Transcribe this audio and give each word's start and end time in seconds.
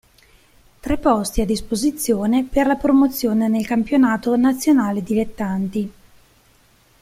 Tre 0.79 0.97
posti 0.97 1.41
a 1.41 1.45
disposizione 1.45 2.43
per 2.43 2.65
la 2.65 2.73
promozione 2.75 3.47
nel 3.47 3.67
Campionato 3.67 4.35
Nazionale 4.35 5.03
Dilettanti. 5.03 5.91